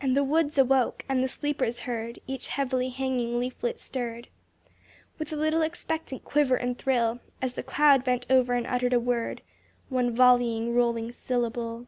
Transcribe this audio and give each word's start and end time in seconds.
And 0.00 0.16
the 0.16 0.24
woods 0.24 0.58
awoke, 0.58 1.04
and 1.08 1.22
the 1.22 1.28
sleepers 1.28 1.82
heard, 1.86 2.18
Each 2.26 2.48
heavily 2.48 2.88
hanging 2.88 3.38
leaflet 3.38 3.78
stirred 3.78 4.26
With 5.16 5.32
a 5.32 5.36
little 5.36 5.62
expectant 5.62 6.24
quiver 6.24 6.56
and 6.56 6.76
thrill, 6.76 7.20
As 7.40 7.54
the 7.54 7.62
cloud 7.62 8.02
bent 8.02 8.26
over 8.28 8.54
and 8.54 8.66
uttered 8.66 8.92
a 8.94 8.98
word, 8.98 9.42
One 9.90 10.12
volleying, 10.12 10.74
rolling 10.74 11.12
syllable. 11.12 11.86